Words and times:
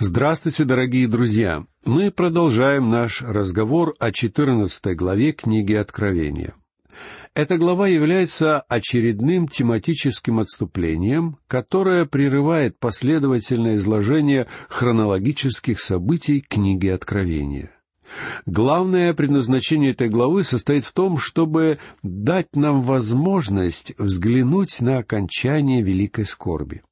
Здравствуйте, 0.00 0.64
дорогие 0.64 1.08
друзья! 1.08 1.64
Мы 1.84 2.12
продолжаем 2.12 2.88
наш 2.88 3.20
разговор 3.20 3.96
о 3.98 4.12
14 4.12 4.94
главе 4.96 5.32
книги 5.32 5.72
Откровения. 5.72 6.54
Эта 7.34 7.58
глава 7.58 7.88
является 7.88 8.60
очередным 8.60 9.48
тематическим 9.48 10.38
отступлением, 10.38 11.36
которое 11.48 12.04
прерывает 12.04 12.78
последовательное 12.78 13.74
изложение 13.74 14.46
хронологических 14.68 15.80
событий 15.80 16.42
книги 16.48 16.86
Откровения. 16.86 17.72
Главное 18.46 19.12
предназначение 19.14 19.90
этой 19.90 20.08
главы 20.08 20.44
состоит 20.44 20.84
в 20.84 20.92
том, 20.92 21.18
чтобы 21.18 21.80
дать 22.04 22.54
нам 22.54 22.82
возможность 22.82 23.94
взглянуть 23.98 24.80
на 24.80 24.98
окончание 24.98 25.82
великой 25.82 26.24
скорби. 26.24 26.82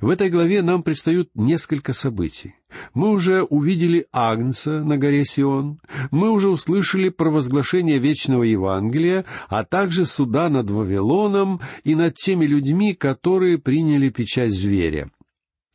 В 0.00 0.08
этой 0.08 0.30
главе 0.30 0.62
нам 0.62 0.82
предстают 0.82 1.30
несколько 1.34 1.92
событий. 1.92 2.54
Мы 2.94 3.10
уже 3.10 3.42
увидели 3.42 4.06
Агнца 4.12 4.82
на 4.82 4.96
горе 4.96 5.24
Сион, 5.24 5.80
мы 6.10 6.30
уже 6.30 6.48
услышали 6.48 7.08
провозглашение 7.08 7.98
вечного 7.98 8.44
Евангелия, 8.44 9.24
а 9.48 9.64
также 9.64 10.06
суда 10.06 10.48
над 10.48 10.70
Вавилоном 10.70 11.60
и 11.84 11.94
над 11.94 12.14
теми 12.14 12.46
людьми, 12.46 12.94
которые 12.94 13.58
приняли 13.58 14.08
печать 14.08 14.52
зверя. 14.52 15.10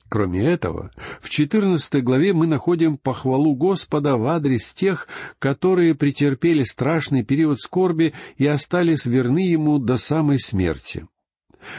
Кроме 0.07 0.45
этого, 0.45 0.91
в 1.19 1.29
четырнадцатой 1.29 2.01
главе 2.01 2.33
мы 2.33 2.45
находим 2.47 2.97
похвалу 2.97 3.55
Господа 3.55 4.17
в 4.17 4.27
адрес 4.27 4.73
тех, 4.73 5.07
которые 5.39 5.95
претерпели 5.95 6.63
страшный 6.63 7.23
период 7.23 7.59
скорби 7.59 8.13
и 8.37 8.45
остались 8.45 9.05
верны 9.05 9.47
Ему 9.47 9.79
до 9.79 9.97
самой 9.97 10.39
смерти. 10.39 11.07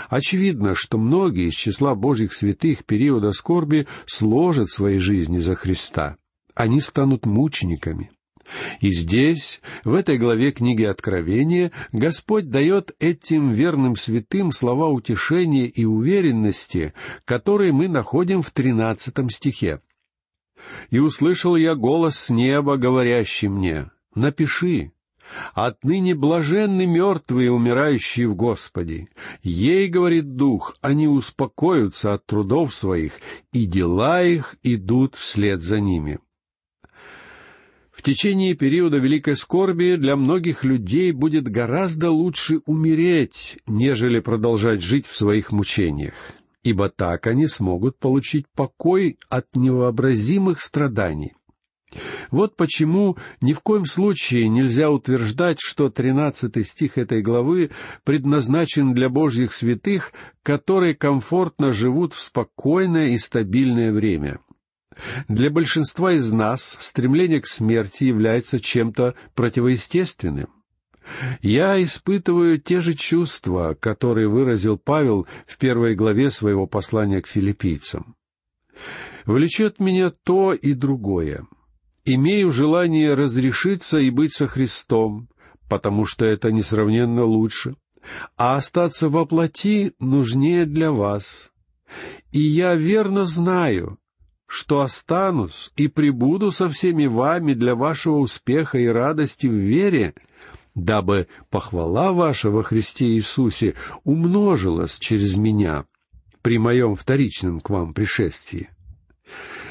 Очевидно, 0.08 0.74
что 0.74 0.98
многие 0.98 1.48
из 1.48 1.54
числа 1.54 1.94
Божьих 1.94 2.32
святых 2.32 2.84
периода 2.84 3.32
скорби 3.32 3.86
сложат 4.06 4.70
свои 4.70 4.98
жизни 4.98 5.38
за 5.38 5.54
Христа. 5.54 6.16
Они 6.54 6.80
станут 6.80 7.26
мучениками. 7.26 8.10
И 8.80 8.92
здесь, 8.92 9.60
в 9.84 9.94
этой 9.94 10.18
главе 10.18 10.52
книги 10.52 10.84
Откровения, 10.84 11.72
Господь 11.92 12.48
дает 12.48 12.94
этим 13.00 13.50
верным 13.50 13.96
святым 13.96 14.52
слова 14.52 14.88
утешения 14.88 15.66
и 15.66 15.84
уверенности, 15.84 16.94
которые 17.24 17.72
мы 17.72 17.88
находим 17.88 18.42
в 18.42 18.50
тринадцатом 18.52 19.30
стихе. 19.30 19.80
«И 20.90 20.98
услышал 20.98 21.56
я 21.56 21.74
голос 21.74 22.16
с 22.18 22.30
неба, 22.30 22.76
говорящий 22.76 23.48
мне, 23.48 23.90
«Напиши, 24.14 24.92
Отныне 25.54 26.14
блаженны 26.14 26.86
мертвые, 26.86 27.52
умирающие 27.52 28.28
в 28.28 28.34
Господе. 28.34 29.08
Ей, 29.42 29.88
говорит 29.88 30.36
Дух, 30.36 30.74
они 30.80 31.08
успокоятся 31.08 32.14
от 32.14 32.26
трудов 32.26 32.74
своих, 32.74 33.20
и 33.52 33.66
дела 33.66 34.22
их 34.22 34.56
идут 34.62 35.14
вслед 35.14 35.62
за 35.62 35.80
ними. 35.80 36.18
В 37.96 38.02
течение 38.02 38.54
периода 38.54 38.98
великой 38.98 39.36
скорби 39.36 39.96
для 39.96 40.16
многих 40.16 40.64
людей 40.64 41.12
будет 41.12 41.48
гораздо 41.48 42.10
лучше 42.10 42.60
умереть, 42.66 43.58
нежели 43.66 44.20
продолжать 44.20 44.82
жить 44.82 45.06
в 45.06 45.16
своих 45.16 45.50
мучениях, 45.50 46.14
ибо 46.62 46.90
так 46.90 47.26
они 47.26 47.46
смогут 47.46 47.98
получить 47.98 48.46
покой 48.54 49.18
от 49.30 49.56
невообразимых 49.56 50.60
страданий. 50.60 51.32
Вот 52.30 52.56
почему 52.56 53.16
ни 53.40 53.52
в 53.52 53.60
коем 53.60 53.86
случае 53.86 54.48
нельзя 54.48 54.90
утверждать, 54.90 55.58
что 55.60 55.90
тринадцатый 55.90 56.64
стих 56.64 56.98
этой 56.98 57.22
главы 57.22 57.70
предназначен 58.04 58.94
для 58.94 59.08
Божьих 59.08 59.52
святых, 59.52 60.12
которые 60.42 60.94
комфортно 60.94 61.72
живут 61.72 62.14
в 62.14 62.20
спокойное 62.20 63.08
и 63.08 63.18
стабильное 63.18 63.92
время. 63.92 64.38
Для 65.28 65.50
большинства 65.50 66.12
из 66.12 66.32
нас 66.32 66.78
стремление 66.80 67.40
к 67.40 67.46
смерти 67.46 68.04
является 68.04 68.60
чем-то 68.60 69.14
противоестественным. 69.34 70.48
Я 71.40 71.82
испытываю 71.82 72.58
те 72.58 72.80
же 72.80 72.94
чувства, 72.94 73.76
которые 73.78 74.28
выразил 74.28 74.76
Павел 74.76 75.26
в 75.46 75.56
первой 75.58 75.94
главе 75.94 76.30
своего 76.30 76.66
послания 76.66 77.22
к 77.22 77.28
филиппийцам. 77.28 78.16
Влечет 79.24 79.78
меня 79.78 80.10
то 80.10 80.52
и 80.52 80.72
другое 80.72 81.46
имею 82.06 82.52
желание 82.52 83.14
разрешиться 83.14 83.98
и 83.98 84.10
быть 84.10 84.32
со 84.32 84.46
Христом, 84.46 85.28
потому 85.68 86.06
что 86.06 86.24
это 86.24 86.52
несравненно 86.52 87.24
лучше, 87.24 87.74
а 88.36 88.56
остаться 88.56 89.08
во 89.08 89.26
плоти 89.26 89.92
нужнее 89.98 90.64
для 90.64 90.92
вас. 90.92 91.50
И 92.32 92.40
я 92.40 92.74
верно 92.74 93.24
знаю, 93.24 93.98
что 94.46 94.80
останусь 94.80 95.72
и 95.76 95.88
пребуду 95.88 96.52
со 96.52 96.68
всеми 96.70 97.06
вами 97.06 97.52
для 97.54 97.74
вашего 97.74 98.18
успеха 98.18 98.78
и 98.78 98.86
радости 98.86 99.48
в 99.48 99.54
вере, 99.54 100.14
дабы 100.76 101.26
похвала 101.50 102.12
ваша 102.12 102.50
во 102.50 102.62
Христе 102.62 103.06
Иисусе 103.06 103.74
умножилась 104.04 104.98
через 104.98 105.34
меня 105.36 105.86
при 106.42 106.58
моем 106.58 106.94
вторичном 106.94 107.60
к 107.60 107.70
вам 107.70 107.92
пришествии. 107.92 108.70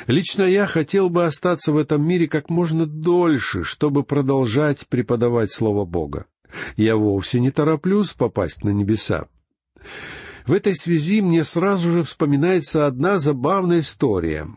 Лично 0.08 0.44
я 0.44 0.68
хотел 0.68 1.10
бы 1.10 1.26
остаться 1.26 1.72
в 1.72 1.78
этом 1.78 2.08
мире 2.08 2.28
как 2.28 2.50
можно 2.50 2.86
дольше, 2.86 3.64
чтобы 3.64 4.04
продолжать 4.04 4.88
преподавать 4.88 5.52
Слово 5.52 5.86
Бога. 5.86 6.26
Я 6.78 6.96
вовсе 6.96 7.40
не 7.40 7.52
тороплюсь 7.52 8.14
попасть 8.14 8.64
на 8.64 8.70
небеса. 8.70 9.28
В 10.46 10.54
этой 10.54 10.76
связи 10.76 11.22
мне 11.22 11.44
сразу 11.44 11.92
же 11.92 12.04
вспоминается 12.04 12.86
одна 12.86 13.18
забавная 13.18 13.80
история. 13.80 14.48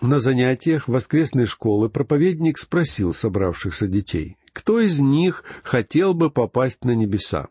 На 0.00 0.20
занятиях 0.20 0.88
воскресной 0.88 1.46
школы 1.46 1.88
проповедник 1.88 2.58
спросил 2.58 3.12
собравшихся 3.12 3.88
детей, 3.88 4.36
кто 4.52 4.80
из 4.80 5.00
них 5.00 5.44
хотел 5.64 6.14
бы 6.14 6.30
попасть 6.30 6.84
на 6.84 6.94
небеса. 6.94 7.48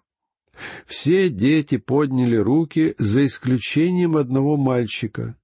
Все 0.85 1.29
дети 1.29 1.77
подняли 1.77 2.38
руки, 2.38 2.95
за 2.97 3.25
исключением 3.25 4.17
одного 4.17 4.57
мальчика. 4.57 5.35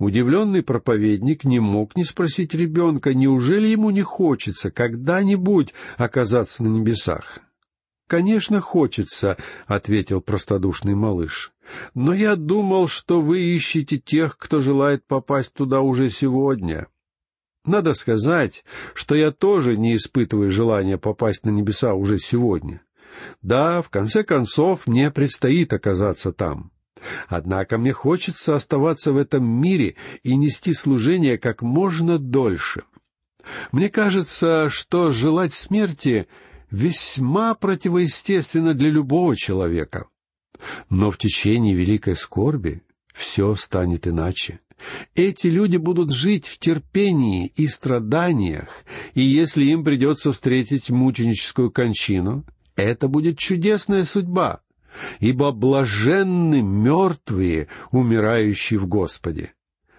Удивленный 0.00 0.62
проповедник 0.62 1.44
не 1.44 1.60
мог 1.60 1.94
не 1.94 2.04
спросить 2.04 2.54
ребенка, 2.54 3.12
неужели 3.12 3.68
ему 3.68 3.90
не 3.90 4.00
хочется 4.00 4.70
когда-нибудь 4.70 5.74
оказаться 5.98 6.64
на 6.64 6.68
небесах. 6.68 7.40
«Конечно, 8.08 8.62
хочется»,— 8.62 9.36
ответил 9.66 10.22
простодушный 10.22 10.94
малыш. 10.94 11.52
«Но 11.92 12.14
я 12.14 12.36
думал, 12.36 12.88
что 12.88 13.20
вы 13.20 13.40
ищете 13.40 13.98
тех, 13.98 14.38
кто 14.38 14.62
желает 14.62 15.04
попасть 15.06 15.52
туда 15.52 15.82
уже 15.82 16.08
сегодня». 16.08 16.86
Надо 17.66 17.92
сказать, 17.92 18.64
что 18.94 19.14
я 19.14 19.32
тоже 19.32 19.76
не 19.76 19.96
испытываю 19.96 20.50
желания 20.50 20.96
попасть 20.96 21.44
на 21.44 21.50
небеса 21.50 21.92
уже 21.92 22.18
сегодня. 22.18 22.80
Да, 23.42 23.82
в 23.82 23.90
конце 23.90 24.24
концов, 24.24 24.86
мне 24.86 25.10
предстоит 25.10 25.74
оказаться 25.74 26.32
там. 26.32 26.72
Однако 27.28 27.78
мне 27.78 27.92
хочется 27.92 28.54
оставаться 28.54 29.12
в 29.12 29.16
этом 29.16 29.44
мире 29.44 29.96
и 30.22 30.36
нести 30.36 30.72
служение 30.74 31.38
как 31.38 31.62
можно 31.62 32.18
дольше. 32.18 32.82
Мне 33.72 33.88
кажется, 33.88 34.68
что 34.70 35.10
желать 35.10 35.54
смерти 35.54 36.26
весьма 36.70 37.54
противоестественно 37.54 38.74
для 38.74 38.90
любого 38.90 39.36
человека. 39.36 40.06
Но 40.88 41.10
в 41.10 41.18
течение 41.18 41.74
великой 41.74 42.16
скорби 42.16 42.82
все 43.14 43.54
станет 43.54 44.06
иначе. 44.06 44.60
Эти 45.14 45.46
люди 45.48 45.76
будут 45.76 46.12
жить 46.12 46.46
в 46.46 46.58
терпении 46.58 47.52
и 47.54 47.66
страданиях, 47.66 48.84
и 49.14 49.22
если 49.22 49.64
им 49.64 49.84
придется 49.84 50.32
встретить 50.32 50.90
мученическую 50.90 51.70
кончину, 51.70 52.44
это 52.76 53.08
будет 53.08 53.38
чудесная 53.38 54.04
судьба, 54.04 54.62
ибо 55.18 55.52
блаженны 55.52 56.62
мертвые, 56.62 57.68
умирающие 57.90 58.78
в 58.78 58.86
Господе. 58.86 59.52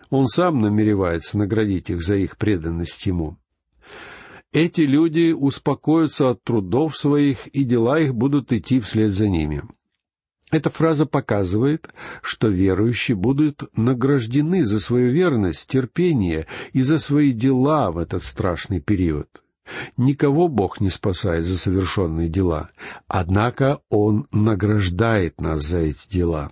Он 0.10 0.28
сам 0.28 0.60
намеревается 0.60 1.38
наградить 1.38 1.90
их 1.90 2.02
за 2.02 2.18
их 2.18 2.38
преданность 2.38 3.06
Ему. 3.06 3.38
Эти 4.52 4.82
люди 4.82 5.32
успокоятся 5.32 6.32
от 6.32 6.44
трудов 6.44 6.98
своих, 6.98 7.48
и 7.48 7.64
дела 7.64 8.00
их 8.00 8.14
будут 8.14 8.52
идти 8.52 8.82
вслед 8.82 9.12
за 9.12 9.30
ними. 9.30 9.64
Эта 10.52 10.70
фраза 10.70 11.06
показывает, 11.06 11.88
что 12.22 12.50
верующие 12.50 13.16
будут 13.16 13.64
награждены 13.78 14.66
за 14.66 14.82
свою 14.82 15.12
верность, 15.12 15.68
терпение 15.68 16.46
и 16.74 16.82
за 16.82 16.98
свои 16.98 17.32
дела 17.32 17.92
в 17.92 17.98
этот 17.98 18.24
страшный 18.24 18.82
период. 18.82 19.30
Никого 19.98 20.48
Бог 20.48 20.82
не 20.82 20.90
спасает 20.90 21.46
за 21.46 21.58
совершенные 21.58 22.30
дела, 22.30 22.70
однако 23.08 23.82
Он 23.90 24.28
награждает 24.32 25.40
нас 25.42 25.64
за 25.64 25.80
эти 25.80 26.10
дела. 26.10 26.52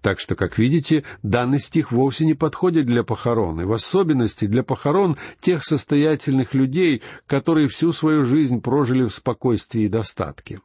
Так 0.00 0.18
что, 0.18 0.34
как 0.34 0.58
видите, 0.58 1.04
данный 1.22 1.60
стих 1.60 1.92
вовсе 1.92 2.24
не 2.24 2.34
подходит 2.34 2.86
для 2.86 3.04
похорон, 3.04 3.60
и 3.60 3.64
в 3.64 3.72
особенности 3.72 4.46
для 4.46 4.62
похорон 4.62 5.16
тех 5.40 5.64
состоятельных 5.64 6.54
людей, 6.54 7.02
которые 7.26 7.68
всю 7.68 7.92
свою 7.92 8.24
жизнь 8.24 8.60
прожили 8.60 9.04
в 9.04 9.14
спокойствии 9.14 9.82
и 9.82 9.88
достатке. 9.88 10.60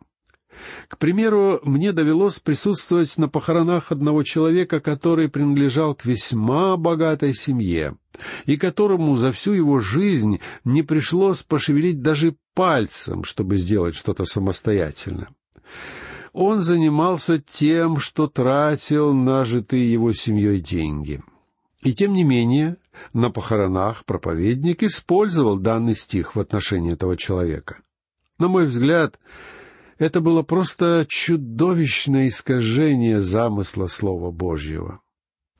К 0.88 0.98
примеру, 0.98 1.60
мне 1.64 1.92
довелось 1.92 2.40
присутствовать 2.40 3.18
на 3.18 3.28
похоронах 3.28 3.92
одного 3.92 4.24
человека, 4.24 4.80
который 4.80 5.30
принадлежал 5.30 5.96
к 5.96 6.06
весьма 6.06 6.78
богатой 6.78 7.34
семье, 7.34 7.98
и 8.46 8.58
которому 8.58 9.16
за 9.16 9.32
всю 9.32 9.54
его 9.54 9.80
жизнь 9.80 10.40
не 10.64 10.84
пришлось 10.84 11.44
пошевелить 11.44 12.02
даже 12.02 12.36
пальцем, 12.54 13.24
чтобы 13.24 13.58
сделать 13.58 13.96
что-то 13.96 14.26
самостоятельно. 14.26 15.30
Он 16.34 16.62
занимался 16.62 17.38
тем, 17.38 17.98
что 18.00 18.28
тратил 18.28 19.14
нажитые 19.14 19.90
его 19.90 20.12
семьей 20.12 20.60
деньги. 20.60 21.24
И 21.82 21.94
тем 21.94 22.14
не 22.14 22.24
менее, 22.24 22.78
на 23.14 23.30
похоронах 23.30 24.06
проповедник 24.06 24.84
использовал 24.84 25.58
данный 25.58 25.96
стих 25.96 26.36
в 26.36 26.40
отношении 26.40 26.94
этого 26.94 27.16
человека. 27.16 27.78
На 28.38 28.48
мой 28.48 28.66
взгляд, 28.66 29.18
это 29.98 30.22
было 30.22 30.42
просто 30.44 31.06
чудовищное 31.08 32.28
искажение 32.28 33.22
замысла 33.22 33.88
Слова 33.88 34.32
Божьего. 34.32 35.02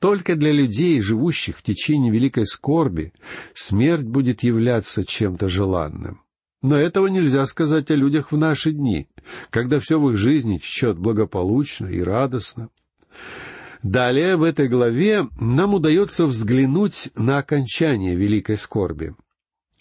Только 0.00 0.36
для 0.36 0.52
людей, 0.52 1.00
живущих 1.00 1.58
в 1.58 1.62
течение 1.62 2.12
великой 2.12 2.46
скорби, 2.46 3.12
смерть 3.54 4.04
будет 4.04 4.42
являться 4.42 5.04
чем-то 5.04 5.48
желанным. 5.48 6.20
Но 6.62 6.76
этого 6.76 7.06
нельзя 7.06 7.46
сказать 7.46 7.90
о 7.90 7.94
людях 7.94 8.32
в 8.32 8.36
наши 8.36 8.72
дни, 8.72 9.08
когда 9.50 9.80
все 9.80 9.98
в 9.98 10.10
их 10.10 10.16
жизни 10.16 10.58
течет 10.58 10.98
благополучно 10.98 11.86
и 11.86 12.00
радостно. 12.00 12.70
Далее 13.82 14.36
в 14.36 14.42
этой 14.42 14.68
главе 14.68 15.28
нам 15.38 15.74
удается 15.74 16.26
взглянуть 16.26 17.10
на 17.14 17.38
окончание 17.38 18.16
великой 18.16 18.58
скорби. 18.58 19.14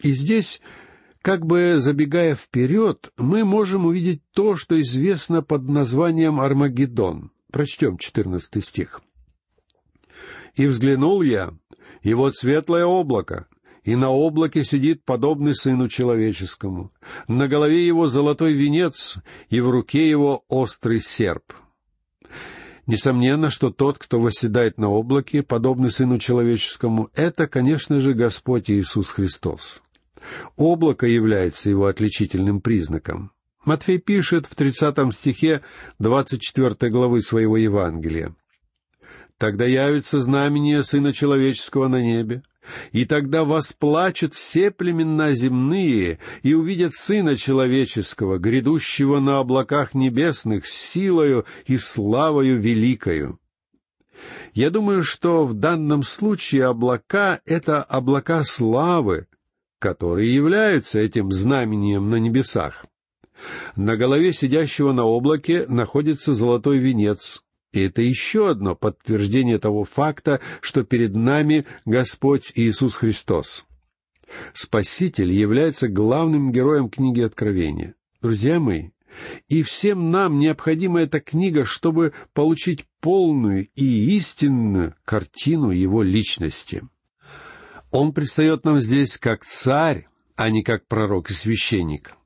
И 0.01 0.11
здесь 0.11 0.61
как 1.25 1.43
бы 1.43 1.77
забегая 1.79 2.35
вперед, 2.35 3.11
мы 3.17 3.45
можем 3.45 3.87
увидеть 3.87 4.21
то, 4.31 4.55
что 4.55 4.79
известно 4.79 5.41
под 5.41 5.67
названием 5.67 6.39
Армагеддон. 6.39 7.31
Прочтем 7.51 7.97
четырнадцатый 7.97 8.61
стих. 8.61 9.01
«И 10.53 10.67
взглянул 10.67 11.23
я, 11.23 11.55
и 12.03 12.13
вот 12.13 12.35
светлое 12.35 12.85
облако, 12.85 13.47
и 13.81 13.95
на 13.95 14.11
облаке 14.11 14.63
сидит 14.63 15.03
подобный 15.03 15.55
сыну 15.55 15.87
человеческому, 15.87 16.91
на 17.27 17.47
голове 17.47 17.87
его 17.87 18.05
золотой 18.05 18.53
венец, 18.53 19.17
и 19.49 19.61
в 19.61 19.71
руке 19.71 20.07
его 20.07 20.43
острый 20.47 21.01
серп». 21.01 21.53
Несомненно, 22.85 23.49
что 23.49 23.71
тот, 23.71 23.97
кто 23.97 24.19
восседает 24.19 24.77
на 24.77 24.89
облаке, 24.89 25.41
подобный 25.41 25.89
Сыну 25.89 26.19
Человеческому, 26.19 27.09
это, 27.15 27.47
конечно 27.47 27.99
же, 27.99 28.13
Господь 28.13 28.69
Иисус 28.69 29.09
Христос. 29.09 29.81
Облако 30.55 31.05
является 31.05 31.69
его 31.69 31.85
отличительным 31.87 32.61
признаком. 32.61 33.31
Матфей 33.65 33.97
пишет 33.97 34.45
в 34.45 34.55
30 34.55 35.13
стихе 35.13 35.61
24 35.99 36.91
главы 36.91 37.21
своего 37.21 37.57
Евангелия. 37.57 38.35
«Тогда 39.37 39.65
явится 39.65 40.21
знамение 40.21 40.83
Сына 40.83 41.11
Человеческого 41.11 41.87
на 41.89 42.01
небе, 42.01 42.41
и 42.93 43.05
тогда 43.05 43.43
восплачут 43.43 44.33
все 44.33 44.71
племена 44.71 45.33
земные 45.33 46.19
и 46.41 46.53
увидят 46.53 46.93
Сына 46.93 47.35
Человеческого, 47.35 48.37
грядущего 48.37 49.19
на 49.19 49.39
облаках 49.39 49.93
небесных 49.93 50.65
с 50.65 50.71
силою 50.71 51.45
и 51.65 51.77
славою 51.77 52.59
великою». 52.61 53.39
Я 54.53 54.69
думаю, 54.69 55.03
что 55.03 55.45
в 55.45 55.53
данном 55.53 56.01
случае 56.01 56.65
облака— 56.67 57.41
это 57.45 57.83
облака 57.83 58.41
славы, 58.43 59.27
которые 59.85 60.33
являются 60.33 60.99
этим 60.99 61.31
знамением 61.31 62.09
на 62.09 62.15
небесах. 62.15 62.87
На 63.75 63.95
голове 63.95 64.33
сидящего 64.33 64.93
на 64.93 65.03
облаке 65.03 65.67
находится 65.67 66.33
золотой 66.33 66.79
венец, 66.79 67.43
и 67.71 67.81
это 67.81 68.01
еще 68.01 68.49
одно 68.49 68.75
подтверждение 68.75 69.59
того 69.59 69.83
факта, 69.83 70.41
что 70.59 70.83
перед 70.83 71.13
нами 71.13 71.67
Господь 71.85 72.51
Иисус 72.55 72.95
Христос. 72.95 73.67
Спаситель 74.53 75.31
является 75.31 75.87
главным 75.87 76.51
героем 76.51 76.89
книги 76.89 77.21
Откровения. 77.21 77.93
Друзья 78.23 78.59
мои, 78.59 78.89
и 79.49 79.61
всем 79.61 80.09
нам 80.09 80.39
необходима 80.39 81.01
эта 81.01 81.19
книга, 81.19 81.63
чтобы 81.63 82.11
получить 82.33 82.85
полную 83.01 83.67
и 83.75 84.15
истинную 84.17 84.95
картину 85.05 85.69
Его 85.69 86.01
личности. 86.01 86.81
Он 87.95 88.11
предстает 88.11 88.65
нам 88.65 88.81
здесь 88.81 89.17
как 89.17 89.45
царь, 89.45 90.09
а 90.35 90.49
не 90.49 90.63
как 90.63 90.85
пророк 90.85 91.29
и 91.29 91.33
священник. 91.33 92.17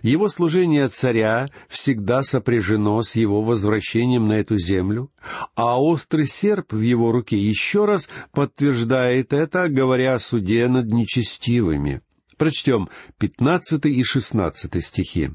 Его 0.00 0.28
служение 0.28 0.88
царя 0.88 1.48
всегда 1.68 2.22
сопряжено 2.22 3.02
с 3.02 3.14
его 3.14 3.42
возвращением 3.42 4.26
на 4.26 4.38
эту 4.38 4.56
землю, 4.56 5.12
а 5.54 5.78
острый 5.82 6.26
серп 6.26 6.72
в 6.72 6.80
его 6.80 7.12
руке 7.12 7.36
еще 7.36 7.84
раз 7.84 8.08
подтверждает 8.32 9.34
это, 9.34 9.68
говоря 9.68 10.14
о 10.14 10.18
суде 10.18 10.66
над 10.66 10.90
нечестивыми. 10.92 12.00
Прочтем 12.38 12.88
пятнадцатый 13.18 13.92
и 13.92 14.02
шестнадцатый 14.02 14.80
стихи. 14.80 15.32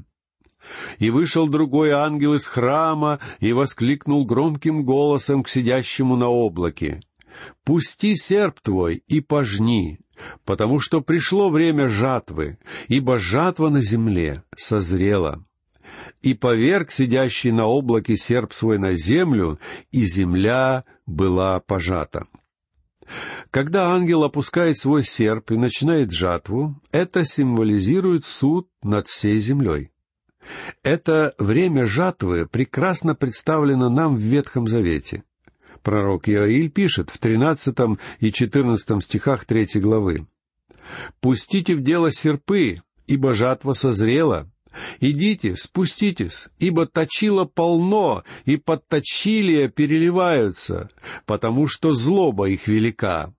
«И 0.98 1.10
вышел 1.10 1.46
другой 1.46 1.90
ангел 1.90 2.34
из 2.34 2.48
храма 2.48 3.20
и 3.38 3.52
воскликнул 3.52 4.26
громким 4.26 4.84
голосом 4.84 5.44
к 5.44 5.48
сидящему 5.48 6.16
на 6.16 6.26
облаке. 6.26 6.98
Пусти 7.64 8.16
серп 8.16 8.60
твой 8.60 9.02
и 9.06 9.20
пожни, 9.20 10.00
потому 10.44 10.80
что 10.80 11.00
пришло 11.00 11.50
время 11.50 11.88
жатвы, 11.88 12.58
ибо 12.88 13.18
жатва 13.18 13.68
на 13.68 13.82
земле 13.82 14.42
созрела. 14.56 15.44
И 16.22 16.34
поверг 16.34 16.90
сидящий 16.90 17.50
на 17.50 17.66
облаке 17.66 18.16
серп 18.16 18.52
свой 18.52 18.78
на 18.78 18.94
землю, 18.94 19.58
и 19.90 20.06
земля 20.06 20.84
была 21.06 21.60
пожата. 21.60 22.26
Когда 23.50 23.92
ангел 23.94 24.24
опускает 24.24 24.78
свой 24.78 25.02
серп 25.02 25.52
и 25.52 25.56
начинает 25.56 26.12
жатву, 26.12 26.80
это 26.92 27.24
символизирует 27.24 28.24
суд 28.24 28.68
над 28.82 29.08
всей 29.08 29.38
землей. 29.38 29.90
Это 30.82 31.34
время 31.38 31.86
жатвы 31.86 32.46
прекрасно 32.46 33.14
представлено 33.14 33.88
нам 33.88 34.16
в 34.16 34.20
Ветхом 34.20 34.66
Завете. 34.66 35.24
Пророк 35.88 36.28
Иоиль 36.28 36.68
пишет 36.68 37.08
в 37.08 37.16
тринадцатом 37.16 37.98
и 38.20 38.30
четырнадцатом 38.30 39.00
стихах 39.00 39.46
третьей 39.46 39.80
главы. 39.80 40.26
«Пустите 41.22 41.74
в 41.74 41.80
дело 41.80 42.12
серпы, 42.12 42.82
ибо 43.06 43.32
жатва 43.32 43.72
созрела. 43.72 44.50
Идите, 45.00 45.56
спуститесь, 45.56 46.48
ибо 46.58 46.84
точило 46.84 47.46
полно, 47.46 48.22
и 48.44 48.58
подточилия 48.58 49.70
переливаются, 49.70 50.90
потому 51.24 51.66
что 51.66 51.94
злоба 51.94 52.50
их 52.50 52.68
велика. 52.68 53.32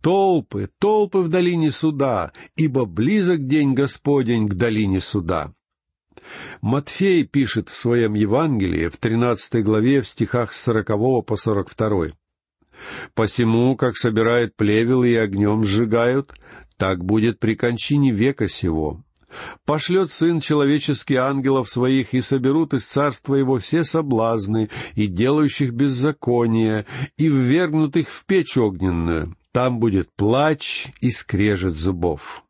Толпы, 0.00 0.70
толпы 0.80 1.18
в 1.18 1.28
долине 1.28 1.70
суда, 1.70 2.32
ибо 2.56 2.84
близок 2.84 3.46
день 3.46 3.74
Господень 3.74 4.48
к 4.48 4.54
долине 4.54 5.00
суда». 5.00 5.52
Матфей 6.60 7.24
пишет 7.24 7.68
в 7.68 7.74
своем 7.74 8.14
Евангелии 8.14 8.88
в 8.88 8.96
тринадцатой 8.96 9.62
главе 9.62 10.02
в 10.02 10.08
стихах 10.08 10.52
с 10.52 10.60
сорокового 10.60 11.22
по 11.22 11.36
сорок 11.36 11.68
второй. 11.68 12.14
«Посему, 13.14 13.76
как 13.76 13.96
собирают 13.96 14.56
плевел 14.56 15.04
и 15.04 15.14
огнем 15.14 15.64
сжигают, 15.64 16.32
так 16.76 17.04
будет 17.04 17.38
при 17.38 17.54
кончине 17.54 18.10
века 18.10 18.48
сего. 18.48 19.04
Пошлет 19.64 20.12
Сын 20.12 20.40
Человеческий 20.40 21.16
ангелов 21.16 21.68
своих, 21.68 22.12
и 22.14 22.20
соберут 22.20 22.74
из 22.74 22.84
царства 22.84 23.34
его 23.34 23.58
все 23.58 23.84
соблазны, 23.84 24.68
и 24.94 25.06
делающих 25.06 25.72
беззаконие, 25.72 26.86
и 27.16 27.28
ввергнут 27.28 27.96
их 27.96 28.08
в 28.08 28.26
печь 28.26 28.56
огненную. 28.56 29.36
Там 29.52 29.78
будет 29.78 30.08
плач 30.16 30.88
и 31.00 31.10
скрежет 31.10 31.76
зубов». 31.76 32.41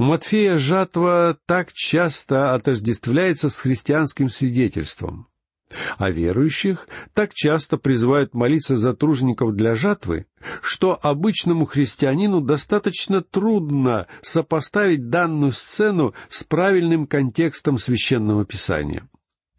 У 0.00 0.02
Матфея 0.02 0.56
жатва 0.56 1.36
так 1.44 1.74
часто 1.74 2.54
отождествляется 2.54 3.50
с 3.50 3.58
христианским 3.60 4.30
свидетельством, 4.30 5.28
а 5.98 6.10
верующих 6.10 6.88
так 7.12 7.34
часто 7.34 7.76
призывают 7.76 8.32
молиться 8.32 8.78
за 8.78 8.94
тружеников 8.94 9.54
для 9.54 9.74
жатвы, 9.74 10.24
что 10.62 10.98
обычному 11.02 11.66
христианину 11.66 12.40
достаточно 12.40 13.20
трудно 13.20 14.06
сопоставить 14.22 15.10
данную 15.10 15.52
сцену 15.52 16.14
с 16.30 16.44
правильным 16.44 17.06
контекстом 17.06 17.76
священного 17.76 18.46
писания. 18.46 19.06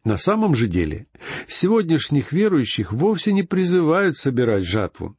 На 0.03 0.17
самом 0.17 0.55
же 0.55 0.65
деле, 0.65 1.05
сегодняшних 1.47 2.31
верующих 2.31 2.93
вовсе 2.93 3.31
не 3.31 3.43
призывают 3.43 4.17
собирать 4.17 4.65
жатву. 4.65 5.15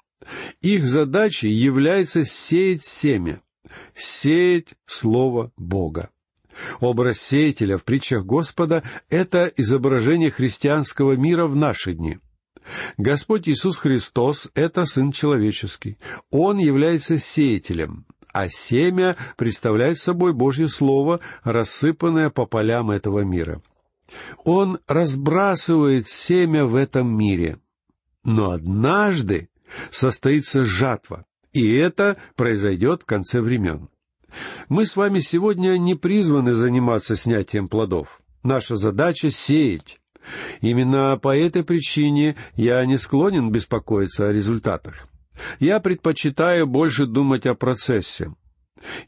Их 0.62 0.84
задачей 0.84 1.52
является 1.52 2.24
сеять 2.24 2.84
семя— 2.84 3.40
сеять 3.94 4.74
Слово 4.86 5.52
Бога. 5.56 6.10
Образ 6.80 7.20
сеятеля 7.20 7.78
в 7.78 7.84
притчах 7.84 8.24
Господа— 8.24 8.82
это 9.08 9.50
изображение 9.56 10.30
христианского 10.30 11.12
мира 11.12 11.46
в 11.46 11.56
наши 11.56 11.94
дни. 11.94 12.18
Господь 12.96 13.48
Иисус 13.48 13.78
Христос— 13.78 14.50
это 14.54 14.84
Сын 14.84 15.12
Человеческий. 15.12 15.98
Он 16.30 16.58
является 16.58 17.18
сеятелем, 17.18 18.06
а 18.32 18.48
семя 18.48 19.16
представляет 19.36 19.98
собой 19.98 20.32
Божье 20.32 20.68
Слово, 20.68 21.20
рассыпанное 21.42 22.30
по 22.30 22.46
полям 22.46 22.90
этого 22.90 23.20
мира. 23.20 23.62
Он 24.44 24.78
разбрасывает 24.86 26.08
семя 26.08 26.64
в 26.64 26.74
этом 26.74 27.16
мире. 27.16 27.58
Но 28.24 28.50
однажды 28.50 29.48
состоится 29.90 30.64
жатва, 30.64 31.24
и 31.52 31.74
это 31.74 32.16
произойдет 32.36 33.02
в 33.02 33.06
конце 33.06 33.40
времен. 33.40 33.88
Мы 34.68 34.86
с 34.86 34.96
вами 34.96 35.20
сегодня 35.20 35.76
не 35.78 35.94
призваны 35.94 36.54
заниматься 36.54 37.16
снятием 37.16 37.68
плодов. 37.68 38.20
Наша 38.42 38.76
задача— 38.76 39.30
сеять. 39.30 40.00
Именно 40.60 41.18
по 41.20 41.36
этой 41.36 41.64
причине 41.64 42.36
я 42.54 42.84
не 42.86 42.96
склонен 42.98 43.50
беспокоиться 43.50 44.28
о 44.28 44.32
результатах. 44.32 45.08
Я 45.58 45.80
предпочитаю 45.80 46.66
больше 46.66 47.06
думать 47.06 47.46
о 47.46 47.54
процессе. 47.54 48.32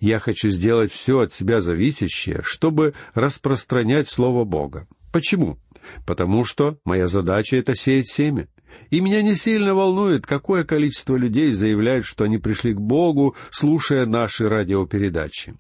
Я 0.01 0.21
хочу 0.21 0.49
сделать 0.49 0.93
все 0.93 1.21
от 1.21 1.33
себя 1.33 1.61
зависящее, 1.61 2.41
чтобы 2.43 2.95
распространять 3.15 4.09
Слово 4.09 4.45
Бога. 4.45 4.87
Почему? 5.13 5.59
Потому 6.07 6.45
что 6.45 6.79
моя 6.85 7.09
задача— 7.09 7.57
это 7.59 7.75
сеять 7.75 8.09
семя. 8.09 8.49
И 8.91 9.01
меня 9.01 9.23
не 9.23 9.35
сильно 9.35 9.75
волнует, 9.75 10.27
какое 10.27 10.65
количество 10.65 11.17
людей 11.17 11.53
заявляют, 11.53 12.07
что 12.07 12.25
они 12.25 12.39
пришли 12.39 12.75
к 12.75 12.81
Богу, 12.81 13.37
слушая 13.51 14.07
наши 14.07 14.49
радиопередачи. 14.49 15.55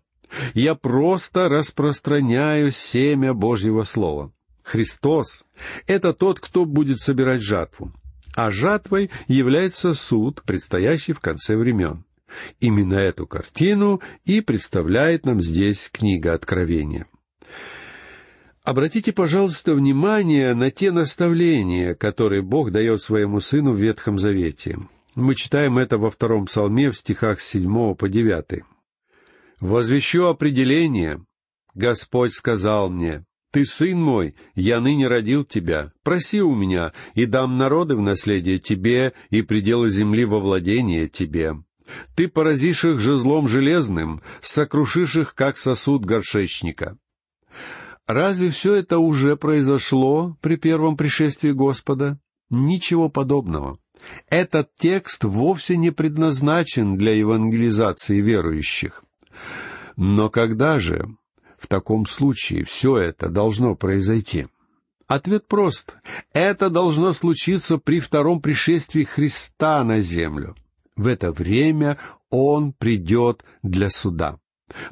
Я 0.55 0.75
просто 0.75 1.49
распространяю 1.49 2.71
семя 2.71 3.35
Божьего 3.35 3.83
Слова. 3.83 4.33
Христос— 4.63 5.45
это 5.87 6.13
тот, 6.13 6.41
кто 6.41 6.65
будет 6.65 7.01
собирать 7.01 7.43
жатву. 7.43 7.93
А 8.35 8.51
жатвой 8.51 9.11
является 9.29 9.93
суд, 9.95 10.43
предстоящий 10.45 11.13
в 11.13 11.21
конце 11.21 11.57
времен. 11.57 12.05
Именно 12.61 12.95
эту 12.95 13.27
картину 13.27 14.01
и 14.25 14.41
представляет 14.41 15.25
нам 15.25 15.41
здесь 15.41 15.89
книга 15.93 16.35
Откровения. 16.35 17.07
Обратите, 18.65 19.13
пожалуйста, 19.13 19.75
внимание 19.75 20.55
на 20.55 20.71
те 20.71 20.91
наставления, 20.91 21.95
которые 21.95 22.41
Бог 22.41 22.71
дает 22.71 23.03
своему 23.03 23.39
Сыну 23.39 23.73
в 23.73 23.77
Ветхом 23.77 24.19
Завете. 24.19 24.79
Мы 25.15 25.35
читаем 25.35 25.77
это 25.77 25.99
во 25.99 26.11
втором 26.11 26.47
псалме 26.47 26.91
в 26.91 26.97
стихах 26.97 27.43
с 27.43 27.47
седьмого 27.47 27.95
по 27.95 28.09
девятый. 28.09 28.65
«Возвещу 29.61 30.25
определение. 30.25 31.23
Господь 31.75 32.33
сказал 32.33 32.89
мне, 32.89 33.27
«Ты, 33.53 33.67
сын 33.67 34.01
мой, 34.01 34.35
я 34.55 34.81
ныне 34.81 35.09
родил 35.09 35.45
тебя. 35.45 35.93
Проси 36.03 36.41
у 36.41 36.55
меня, 36.55 36.95
и 37.15 37.27
дам 37.27 37.59
народы 37.59 37.97
в 37.97 38.01
наследие 38.01 38.59
тебе, 38.59 39.13
и 39.29 39.43
пределы 39.43 39.91
земли 39.91 40.25
во 40.25 40.41
владение 40.41 41.07
тебе. 41.07 41.57
Ты 42.17 42.29
поразишь 42.29 42.87
их 42.87 42.99
жезлом 42.99 43.47
железным, 43.47 44.23
сокрушишь 44.41 45.17
их, 45.17 45.35
как 45.35 45.59
сосуд 45.59 46.07
горшечника». 46.07 46.97
Разве 48.07 48.51
все 48.51 48.75
это 48.75 48.99
уже 48.99 49.37
произошло 49.37 50.37
при 50.41 50.57
первом 50.57 50.97
пришествии 50.97 51.53
Господа? 51.53 52.19
Ничего 52.51 53.09
подобного. 53.09 53.77
Этот 54.29 54.75
текст 54.77 55.25
вовсе 55.25 55.79
не 55.79 55.91
предназначен 55.91 56.99
для 56.99 57.15
евангелизации 57.15 58.21
верующих. 58.21 59.03
Но 59.97 60.29
когда 60.29 60.79
же 60.79 61.09
в 61.59 61.67
таком 61.67 62.05
случае 62.05 62.65
все 62.65 62.99
это 62.99 63.29
должно 63.29 63.75
произойти? 63.75 64.47
Ответ 65.07 65.47
прост. 65.47 65.97
Это 66.35 66.69
должно 66.69 67.13
случиться 67.13 67.79
при 67.79 68.01
втором 68.01 68.41
пришествии 68.41 69.05
Христа 69.05 69.83
на 69.85 70.01
землю. 70.01 70.55
В 70.97 71.07
это 71.07 71.33
время 71.33 71.99
Он 72.31 72.73
придет 72.73 73.45
для 73.63 73.89
суда. 73.89 74.39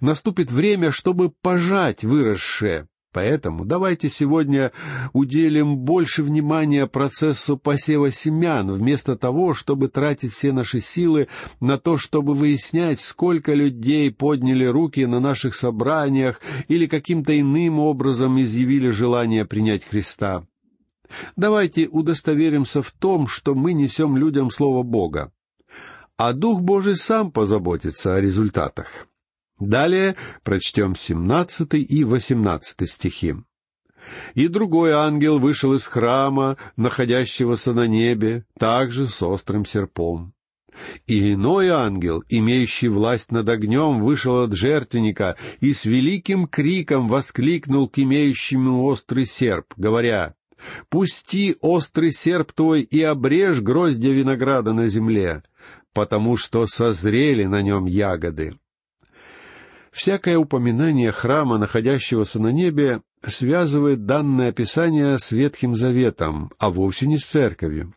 Наступит 0.01 0.51
время, 0.51 0.91
чтобы 0.91 1.31
пожать 1.31 2.05
выросшее, 2.05 2.89
Поэтому 3.13 3.67
давайте 3.67 4.09
сегодня 4.09 4.73
уделим 5.13 5.77
больше 5.77 6.23
внимания 6.23 6.87
процессу 6.87 7.59
посева 7.59 8.11
семян, 8.11 8.73
вместо 8.73 9.17
того, 9.17 9.53
чтобы 9.53 9.89
тратить 9.89 10.33
все 10.33 10.53
наши 10.53 10.81
силы 10.81 11.29
на 11.61 11.79
то, 11.79 11.99
чтобы 11.99 12.33
выяснять, 12.33 13.01
сколько 13.01 13.53
людей 13.53 14.11
подняли 14.11 14.65
руки 14.65 15.05
на 15.05 15.21
наших 15.21 15.55
собраниях 15.55 16.41
или 16.69 16.87
каким-то 16.87 17.39
иным 17.39 17.79
образом 17.79 18.41
изъявили 18.41 18.89
желание 18.89 19.45
принять 19.45 19.85
Христа. 19.85 20.47
Давайте 21.37 21.89
удостоверимся 21.89 22.81
в 22.81 22.91
том, 22.93 23.27
что 23.27 23.55
мы 23.55 23.75
несем 23.75 24.17
людям 24.17 24.51
Слово 24.51 24.83
Бога, 24.83 25.31
а 26.17 26.33
Дух 26.33 26.63
Божий 26.63 26.97
сам 26.97 27.31
позаботится 27.31 28.15
о 28.15 28.21
результатах. 28.23 29.07
Далее 29.63 30.17
прочтем 30.43 30.97
семнадцатый 30.97 31.83
и 31.83 32.03
восемнадцатый 32.03 32.89
стихи. 32.89 33.37
«И 34.35 34.49
другой 34.49 34.91
ангел 34.91 35.39
вышел 35.39 35.73
из 35.75 35.87
храма, 35.87 36.57
находящегося 36.77 37.73
на 37.73 37.87
небе, 37.87 38.45
также 38.59 39.07
с 39.07 39.23
острым 39.23 39.65
серпом. 39.65 40.35
И 41.07 41.35
иной 41.35 41.69
ангел, 41.69 42.25
имеющий 42.29 42.89
власть 42.89 43.31
над 43.31 43.49
огнем, 43.49 44.03
вышел 44.03 44.43
от 44.43 44.53
жертвенника 44.53 45.37
и 45.61 45.73
с 45.73 45.85
великим 45.85 46.49
криком 46.49 47.07
воскликнул 47.07 47.89
к 47.89 48.01
имеющему 48.01 48.83
острый 48.83 49.27
серп, 49.27 49.75
говоря, 49.77 50.35
«Пусти 50.89 51.57
острый 51.61 52.11
серп 52.11 52.51
твой 52.51 52.83
и 52.83 53.01
обрежь 53.01 53.61
гроздья 53.61 54.11
винограда 54.11 54.73
на 54.73 54.89
земле, 54.89 55.45
потому 55.93 56.37
что 56.37 56.67
созрели 56.67 57.45
на 57.45 57.63
нем 57.63 57.87
ягоды». 57.87 58.57
Всякое 59.93 60.39
упоминание 60.39 61.13
храма, 61.13 61.59
находящегося 61.59 62.41
на 62.41 62.49
небе, 62.49 63.03
связывает 63.25 64.07
данное 64.07 64.49
описание 64.49 65.19
с 65.19 65.33
Ветхим 65.33 65.75
Заветом, 65.75 66.51
а 66.59 66.71
вовсе 66.71 67.07
не 67.07 67.19
с 67.19 67.27
церковью. 67.27 67.95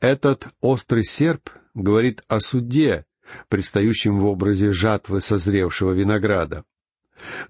Этот 0.00 0.48
острый 0.60 1.02
серп 1.02 1.48
говорит 1.74 2.22
о 2.28 2.40
суде, 2.40 3.06
предстающем 3.48 4.20
в 4.20 4.26
образе 4.26 4.70
жатвы 4.70 5.20
созревшего 5.22 5.92
винограда. 5.92 6.64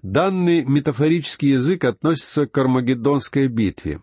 Данный 0.01 0.63
метафорический 0.63 1.51
язык 1.51 1.83
относится 1.83 2.47
к 2.47 2.57
Армагеддонской 2.57 3.47
битве. 3.47 4.01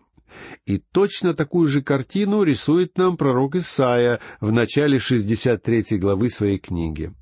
И 0.67 0.79
точно 0.79 1.35
такую 1.35 1.67
же 1.67 1.83
картину 1.83 2.43
рисует 2.43 2.99
нам 2.99 3.17
пророк 3.17 3.57
Исаия 3.57 4.21
в 4.41 4.53
начале 4.53 4.99
63 4.99 5.99
главы 5.99 6.29
своей 6.29 6.59
книги. 6.59 7.13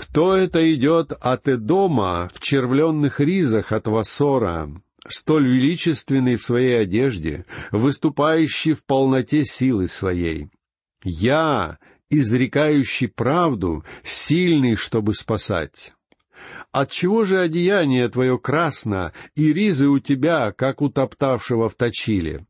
Кто 0.00 0.34
это 0.34 0.74
идет 0.74 1.12
от 1.12 1.46
Эдома 1.46 2.30
в 2.32 2.40
червленных 2.40 3.20
ризах 3.20 3.70
от 3.70 3.86
Вассора, 3.86 4.70
столь 5.06 5.46
величественный 5.46 6.36
в 6.36 6.42
своей 6.42 6.80
одежде, 6.80 7.44
выступающий 7.70 8.72
в 8.72 8.86
полноте 8.86 9.44
силы 9.44 9.88
своей? 9.88 10.48
Я, 11.04 11.78
изрекающий 12.08 13.08
правду, 13.08 13.84
сильный, 14.02 14.74
чтобы 14.74 15.12
спасать. 15.12 15.92
Отчего 16.72 17.26
же 17.26 17.38
одеяние 17.38 18.08
твое 18.08 18.38
красно, 18.38 19.12
и 19.34 19.52
ризы 19.52 19.88
у 19.88 19.98
тебя, 19.98 20.52
как 20.52 20.80
у 20.80 20.88
топтавшего 20.88 21.68
в 21.68 21.74
точиле? 21.74 22.46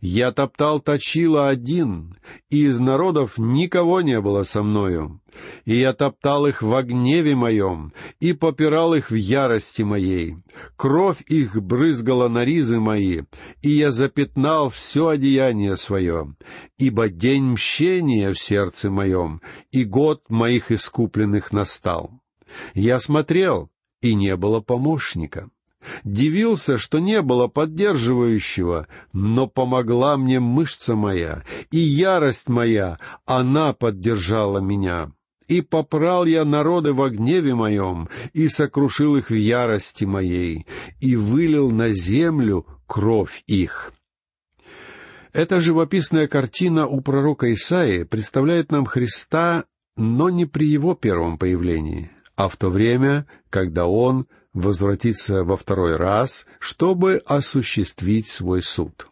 Я 0.00 0.32
топтал 0.32 0.80
точила 0.80 1.48
один, 1.48 2.14
и 2.50 2.64
из 2.66 2.78
народов 2.78 3.36
никого 3.36 4.00
не 4.00 4.20
было 4.20 4.42
со 4.42 4.62
мною. 4.62 5.20
И 5.64 5.76
я 5.76 5.92
топтал 5.92 6.46
их 6.46 6.62
в 6.62 6.82
гневе 6.82 7.34
моем, 7.34 7.92
и 8.20 8.32
попирал 8.32 8.94
их 8.94 9.10
в 9.10 9.14
ярости 9.14 9.82
моей. 9.82 10.36
Кровь 10.76 11.22
их 11.26 11.60
брызгала 11.62 12.28
на 12.28 12.44
ризы 12.44 12.80
мои, 12.80 13.22
и 13.62 13.70
я 13.70 13.90
запятнал 13.90 14.70
все 14.70 15.08
одеяние 15.08 15.76
свое. 15.76 16.34
Ибо 16.78 17.08
день 17.08 17.52
мщения 17.52 18.32
в 18.32 18.38
сердце 18.38 18.90
моем, 18.90 19.42
и 19.70 19.84
год 19.84 20.22
моих 20.28 20.72
искупленных 20.72 21.52
настал. 21.52 22.10
Я 22.74 22.98
смотрел, 22.98 23.70
и 24.00 24.14
не 24.14 24.36
было 24.36 24.60
помощника. 24.60 25.50
Дивился, 26.04 26.76
что 26.76 26.98
не 26.98 27.22
было 27.22 27.46
поддерживающего, 27.46 28.88
но 29.12 29.46
помогла 29.46 30.16
мне 30.16 30.40
мышца 30.40 30.94
моя, 30.94 31.44
и 31.70 31.78
ярость 31.78 32.48
моя, 32.48 32.98
она 33.26 33.72
поддержала 33.72 34.58
меня. 34.58 35.12
И 35.46 35.62
попрал 35.62 36.26
я 36.26 36.44
народы 36.44 36.92
во 36.92 37.08
гневе 37.08 37.54
моем, 37.54 38.08
и 38.34 38.48
сокрушил 38.48 39.16
их 39.16 39.30
в 39.30 39.34
ярости 39.34 40.04
моей, 40.04 40.66
и 41.00 41.16
вылил 41.16 41.70
на 41.70 41.92
землю 41.92 42.66
кровь 42.86 43.42
их». 43.46 43.92
Эта 45.32 45.60
живописная 45.60 46.26
картина 46.26 46.86
у 46.86 47.00
пророка 47.00 47.52
Исаии 47.52 48.02
представляет 48.02 48.72
нам 48.72 48.86
Христа, 48.86 49.64
но 49.96 50.30
не 50.30 50.46
при 50.46 50.68
его 50.68 50.94
первом 50.94 51.38
появлении, 51.38 52.10
а 52.34 52.48
в 52.48 52.56
то 52.56 52.70
время, 52.70 53.26
когда 53.50 53.86
он 53.86 54.26
возвратиться 54.54 55.44
во 55.44 55.56
второй 55.56 55.96
раз, 55.96 56.46
чтобы 56.58 57.22
осуществить 57.26 58.28
свой 58.28 58.62
суд. 58.62 59.08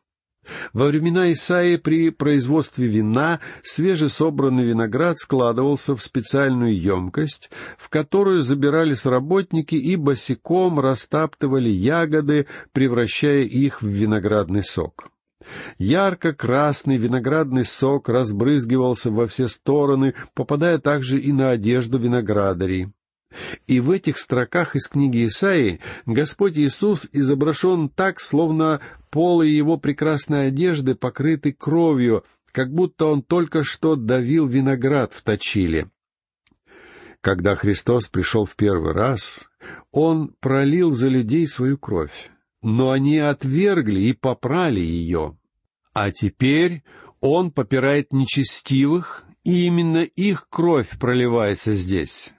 Во 0.72 0.86
времена 0.86 1.32
Исаии 1.32 1.76
при 1.76 2.10
производстве 2.10 2.86
вина 2.86 3.40
свежесобранный 3.62 4.64
виноград 4.64 5.18
складывался 5.18 5.96
в 5.96 6.02
специальную 6.02 6.80
емкость, 6.80 7.50
в 7.78 7.88
которую 7.88 8.40
забирались 8.40 9.06
работники 9.06 9.74
и 9.74 9.96
босиком 9.96 10.78
растаптывали 10.78 11.68
ягоды, 11.68 12.46
превращая 12.72 13.42
их 13.42 13.82
в 13.82 13.88
виноградный 13.88 14.62
сок. 14.62 15.10
Ярко-красный 15.78 16.96
виноградный 16.96 17.64
сок 17.64 18.08
разбрызгивался 18.08 19.10
во 19.10 19.26
все 19.26 19.48
стороны, 19.48 20.14
попадая 20.34 20.78
также 20.78 21.20
и 21.20 21.32
на 21.32 21.50
одежду 21.50 21.98
виноградарей. 21.98 22.88
И 23.66 23.80
в 23.80 23.90
этих 23.90 24.18
строках 24.18 24.76
из 24.76 24.88
книги 24.88 25.26
Исаии 25.26 25.80
Господь 26.06 26.56
Иисус 26.56 27.08
изображен 27.12 27.88
так, 27.88 28.20
словно 28.20 28.80
полы 29.10 29.48
его 29.48 29.76
прекрасной 29.76 30.48
одежды 30.48 30.94
покрыты 30.94 31.52
кровью, 31.52 32.24
как 32.52 32.72
будто 32.72 33.06
он 33.06 33.22
только 33.22 33.64
что 33.64 33.96
давил 33.96 34.46
виноград 34.46 35.12
в 35.12 35.22
точиле. 35.22 35.90
Когда 37.20 37.56
Христос 37.56 38.06
пришел 38.06 38.44
в 38.44 38.54
первый 38.54 38.92
раз, 38.92 39.50
Он 39.90 40.32
пролил 40.38 40.92
за 40.92 41.08
людей 41.08 41.48
свою 41.48 41.76
кровь, 41.76 42.30
но 42.62 42.92
они 42.92 43.18
отвергли 43.18 44.00
и 44.00 44.12
попрали 44.12 44.78
ее. 44.80 45.36
А 45.92 46.12
теперь 46.12 46.84
Он 47.20 47.50
попирает 47.50 48.12
нечестивых, 48.12 49.24
и 49.42 49.66
именно 49.66 50.04
их 50.04 50.48
кровь 50.48 50.98
проливается 51.00 51.74
здесь. 51.74 52.32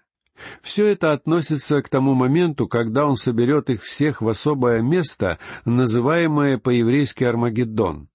Все 0.62 0.86
это 0.88 1.14
относится 1.14 1.82
к 1.82 1.90
тому 1.90 2.14
моменту, 2.14 2.68
когда 2.68 3.06
он 3.06 3.16
соберет 3.16 3.70
их 3.70 3.84
всех 3.84 4.22
в 4.22 4.28
особое 4.28 4.82
место, 4.82 5.40
называемое 5.66 6.58
по-еврейски 6.58 7.24
Армагеддон. 7.24 8.10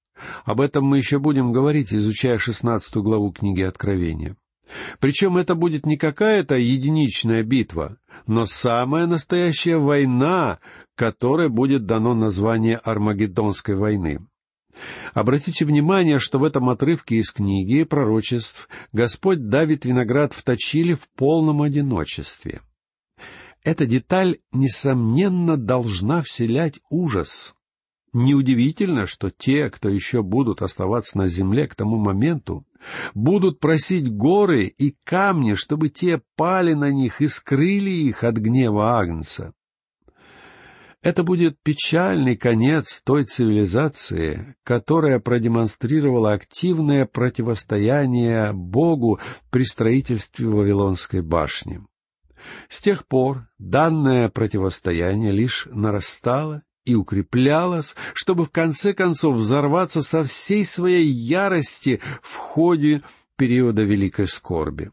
Об 0.44 0.60
этом 0.60 0.84
мы 0.84 0.98
еще 0.98 1.18
будем 1.18 1.52
говорить, 1.52 1.92
изучая 1.92 2.38
шестнадцатую 2.38 3.02
главу 3.02 3.32
книги 3.32 3.62
Откровения. 3.62 4.36
Причем 5.00 5.36
это 5.36 5.54
будет 5.54 5.84
не 5.84 5.96
какая-то 5.96 6.56
единичная 6.56 7.42
битва, 7.42 7.98
но 8.26 8.46
самая 8.46 9.06
настоящая 9.06 9.76
война, 9.76 10.60
которой 10.94 11.48
будет 11.48 11.86
дано 11.86 12.14
название 12.14 12.76
Армагеддонской 12.76 13.74
войны. 13.74 14.20
Обратите 15.14 15.64
внимание, 15.64 16.18
что 16.18 16.38
в 16.38 16.44
этом 16.44 16.70
отрывке 16.70 17.16
из 17.16 17.30
книги 17.30 17.84
пророчеств 17.84 18.68
Господь 18.92 19.48
давит 19.48 19.84
виноград 19.84 20.32
в 20.32 20.42
точиле 20.42 20.94
в 20.94 21.08
полном 21.10 21.62
одиночестве. 21.62 22.62
Эта 23.64 23.86
деталь, 23.86 24.38
несомненно, 24.50 25.56
должна 25.56 26.22
вселять 26.22 26.80
ужас. 26.90 27.54
Неудивительно, 28.12 29.06
что 29.06 29.30
те, 29.30 29.70
кто 29.70 29.88
еще 29.88 30.22
будут 30.22 30.60
оставаться 30.60 31.16
на 31.16 31.28
земле 31.28 31.66
к 31.66 31.74
тому 31.74 31.96
моменту, 31.96 32.66
будут 33.14 33.58
просить 33.58 34.10
горы 34.10 34.64
и 34.64 34.94
камни, 35.04 35.54
чтобы 35.54 35.88
те 35.88 36.20
пали 36.36 36.74
на 36.74 36.90
них 36.90 37.22
и 37.22 37.28
скрыли 37.28 37.90
их 37.90 38.24
от 38.24 38.36
гнева 38.36 38.98
Агнца. 38.98 39.54
Это 41.02 41.24
будет 41.24 41.60
печальный 41.60 42.36
конец 42.36 43.02
той 43.04 43.24
цивилизации, 43.24 44.54
которая 44.62 45.18
продемонстрировала 45.18 46.32
активное 46.32 47.06
противостояние 47.06 48.52
Богу 48.52 49.18
при 49.50 49.64
строительстве 49.64 50.46
Вавилонской 50.46 51.20
башни. 51.20 51.84
С 52.68 52.80
тех 52.80 53.06
пор 53.08 53.48
данное 53.58 54.28
противостояние 54.28 55.32
лишь 55.32 55.66
нарастало 55.72 56.62
и 56.84 56.94
укреплялось, 56.94 57.96
чтобы 58.14 58.44
в 58.44 58.50
конце 58.50 58.94
концов 58.94 59.36
взорваться 59.36 60.02
со 60.02 60.24
всей 60.24 60.64
своей 60.64 61.06
ярости 61.06 62.00
в 62.22 62.36
ходе 62.36 63.00
периода 63.36 63.82
Великой 63.82 64.28
Скорби. 64.28 64.92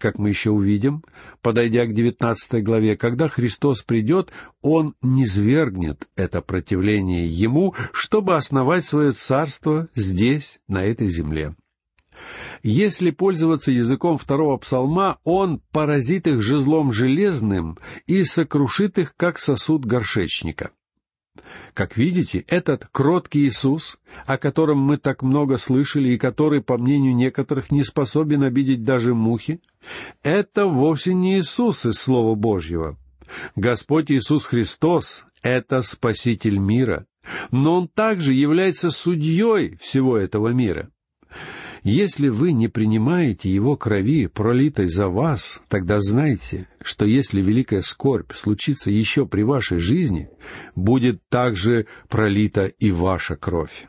Как 0.00 0.18
мы 0.18 0.30
еще 0.30 0.50
увидим, 0.50 1.04
подойдя 1.42 1.84
к 1.84 1.92
девятнадцатой 1.92 2.62
главе, 2.62 2.96
когда 2.96 3.28
Христос 3.28 3.82
придет, 3.82 4.32
Он 4.62 4.94
не 5.02 5.26
свергнет 5.26 6.08
это 6.16 6.40
противление 6.40 7.28
Ему, 7.28 7.74
чтобы 7.92 8.34
основать 8.36 8.86
свое 8.86 9.12
царство 9.12 9.88
здесь, 9.94 10.58
на 10.68 10.84
этой 10.84 11.08
земле. 11.08 11.54
Если 12.62 13.10
пользоваться 13.10 13.72
языком 13.72 14.16
второго 14.16 14.56
псалма, 14.56 15.18
он 15.24 15.60
поразит 15.70 16.26
их 16.26 16.40
жезлом 16.40 16.92
железным 16.92 17.78
и 18.06 18.24
сокрушит 18.24 18.98
их, 18.98 19.14
как 19.16 19.38
сосуд 19.38 19.84
горшечника. 19.84 20.70
Как 21.74 21.96
видите, 21.96 22.44
этот 22.48 22.88
кроткий 22.90 23.46
Иисус, 23.46 23.98
о 24.26 24.38
котором 24.38 24.78
мы 24.78 24.98
так 24.98 25.22
много 25.22 25.56
слышали 25.56 26.10
и 26.10 26.18
который, 26.18 26.62
по 26.62 26.76
мнению 26.76 27.14
некоторых, 27.14 27.70
не 27.70 27.84
способен 27.84 28.42
обидеть 28.42 28.84
даже 28.84 29.14
мухи, 29.14 29.60
это 30.22 30.66
вовсе 30.66 31.14
не 31.14 31.38
Иисус 31.38 31.86
из 31.86 31.94
Слова 31.94 32.34
Божьего. 32.34 32.98
Господь 33.54 34.10
Иисус 34.10 34.44
Христос— 34.44 35.24
это 35.42 35.82
Спаситель 35.82 36.58
мира, 36.58 37.06
но 37.50 37.76
Он 37.78 37.88
также 37.88 38.32
является 38.32 38.90
судьей 38.90 39.76
всего 39.76 40.18
этого 40.18 40.48
мира. 40.48 40.90
Если 41.82 42.28
вы 42.28 42.52
не 42.52 42.68
принимаете 42.68 43.50
Его 43.50 43.76
крови, 43.76 44.26
пролитой 44.26 44.88
за 44.88 45.08
вас, 45.08 45.62
тогда 45.68 46.00
знайте, 46.00 46.68
что 46.82 47.06
если 47.06 47.40
великая 47.40 47.82
скорбь 47.82 48.34
случится 48.34 48.90
еще 48.90 49.26
при 49.26 49.42
вашей 49.42 49.78
жизни, 49.78 50.28
будет 50.76 51.26
также 51.28 51.86
пролита 52.08 52.66
и 52.66 52.90
ваша 52.90 53.36
кровь. 53.36 53.86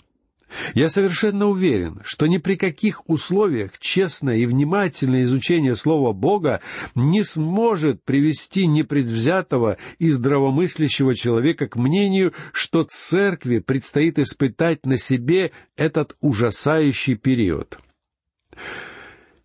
Я 0.73 0.89
совершенно 0.89 1.47
уверен, 1.47 2.01
что 2.03 2.27
ни 2.27 2.37
при 2.37 2.55
каких 2.55 3.09
условиях 3.09 3.77
честное 3.79 4.37
и 4.37 4.45
внимательное 4.45 5.23
изучение 5.23 5.75
Слова 5.75 6.13
Бога 6.13 6.61
не 6.95 7.23
сможет 7.23 8.03
привести 8.03 8.67
непредвзятого 8.67 9.77
и 9.99 10.11
здравомыслящего 10.11 11.15
человека 11.15 11.67
к 11.67 11.75
мнению, 11.75 12.33
что 12.53 12.83
церкви 12.83 13.59
предстоит 13.59 14.19
испытать 14.19 14.85
на 14.85 14.97
себе 14.97 15.51
этот 15.75 16.15
ужасающий 16.21 17.15
период. 17.15 17.79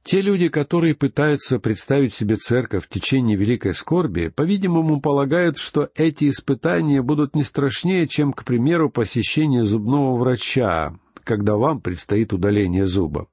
Те 0.07 0.21
люди, 0.21 0.49
которые 0.49 0.95
пытаются 0.95 1.59
представить 1.59 2.14
себе 2.14 2.37
церковь 2.37 2.85
в 2.85 2.88
течение 2.88 3.37
великой 3.37 3.75
скорби, 3.75 4.29
по-видимому, 4.29 5.01
полагают, 5.01 5.59
что 5.59 5.90
эти 5.97 6.31
испытания 6.31 7.03
будут 7.03 7.35
не 7.35 7.42
страшнее, 7.42 8.07
чем, 8.07 8.33
к 8.33 8.45
примеру, 8.45 8.88
посещение 8.88 9.64
зубного 9.64 10.16
врача, 10.16 10.97
когда 11.25 11.57
вам 11.57 11.81
предстоит 11.81 12.33
удаление 12.33 12.87
зуба. 12.87 13.27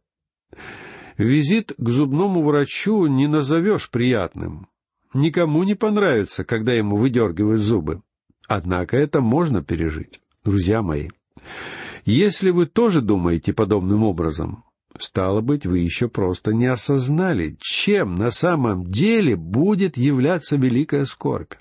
Визит 1.15 1.73
к 1.77 1.89
зубному 1.89 2.41
врачу 2.41 3.05
не 3.05 3.27
назовешь 3.27 3.91
приятным. 3.91 4.67
Никому 5.13 5.61
не 5.65 5.75
понравится, 5.75 6.43
когда 6.43 6.73
ему 6.73 6.97
выдергивают 6.97 7.61
зубы. 7.61 8.01
Однако 8.47 8.97
это 8.97 9.21
можно 9.21 9.63
пережить, 9.63 10.21
друзья 10.43 10.81
мои. 10.81 11.09
Если 12.03 12.49
вы 12.49 12.65
тоже 12.65 13.01
думаете 13.01 13.53
подобным 13.53 14.01
образом, 14.01 14.63
Стало 14.99 15.41
быть, 15.41 15.65
вы 15.65 15.79
еще 15.79 16.07
просто 16.07 16.53
не 16.53 16.67
осознали, 16.67 17.57
чем 17.59 18.15
на 18.15 18.29
самом 18.29 18.85
деле 18.85 19.35
будет 19.35 19.97
являться 19.97 20.55
великая 20.55 21.05
скорбь. 21.05 21.53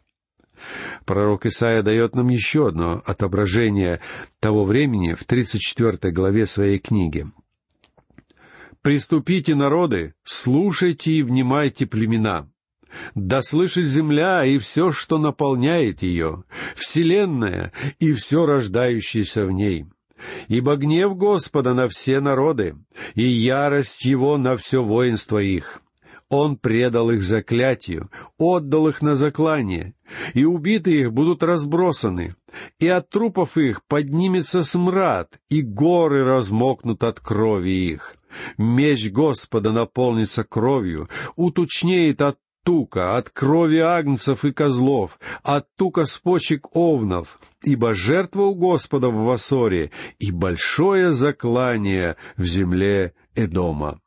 Пророк 1.06 1.46
Исаия 1.46 1.82
дает 1.82 2.14
нам 2.14 2.28
еще 2.28 2.68
одно 2.68 3.02
отображение 3.04 4.00
того 4.38 4.64
времени 4.64 5.14
в 5.14 5.24
34 5.24 6.12
главе 6.12 6.46
своей 6.46 6.78
книги. 6.78 7.26
«Приступите, 8.82 9.54
народы, 9.54 10.14
слушайте 10.24 11.12
и 11.12 11.22
внимайте 11.22 11.86
племена. 11.86 12.48
Да 13.14 13.40
слышит 13.40 13.86
земля 13.86 14.44
и 14.44 14.58
все, 14.58 14.92
что 14.92 15.18
наполняет 15.18 16.02
ее, 16.02 16.44
вселенная 16.76 17.72
и 17.98 18.12
все 18.12 18.44
рождающееся 18.44 19.46
в 19.46 19.52
ней» 19.52 19.86
ибо 20.48 20.76
гнев 20.76 21.16
Господа 21.16 21.74
на 21.74 21.88
все 21.88 22.20
народы, 22.20 22.76
и 23.14 23.22
ярость 23.22 24.04
Его 24.04 24.36
на 24.36 24.56
все 24.56 24.82
воинство 24.82 25.38
их. 25.38 25.82
Он 26.32 26.56
предал 26.56 27.10
их 27.10 27.22
заклятию, 27.22 28.10
отдал 28.38 28.88
их 28.88 29.02
на 29.02 29.14
заклание, 29.14 29.94
и 30.32 30.46
убитые 30.46 31.00
их 31.02 31.12
будут 31.12 31.42
разбросаны, 31.42 32.34
и 32.78 32.88
от 32.88 33.10
трупов 33.10 33.58
их 33.58 33.84
поднимется 33.86 34.62
смрад, 34.62 35.38
и 35.50 35.60
горы 35.60 36.24
размокнут 36.24 37.04
от 37.04 37.20
крови 37.20 37.92
их. 37.92 38.16
Меч 38.56 39.10
Господа 39.10 39.72
наполнится 39.72 40.42
кровью, 40.42 41.10
уточнеет 41.36 42.22
от 42.22 42.38
тука, 42.64 43.16
от 43.16 43.30
крови 43.30 43.78
агнцев 43.78 44.44
и 44.44 44.52
козлов, 44.52 45.18
от 45.42 45.66
тука 45.76 46.04
с 46.04 46.18
почек 46.18 46.74
овнов, 46.76 47.40
ибо 47.64 47.94
жертва 47.94 48.42
у 48.42 48.54
Господа 48.54 49.08
в 49.08 49.24
Васоре 49.24 49.90
и 50.18 50.30
большое 50.30 51.12
заклание 51.12 52.16
в 52.36 52.44
земле 52.44 53.14
Эдома. 53.34 54.00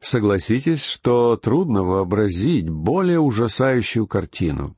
Согласитесь, 0.00 0.84
что 0.84 1.36
трудно 1.36 1.84
вообразить 1.84 2.68
более 2.68 3.20
ужасающую 3.20 4.06
картину. 4.06 4.76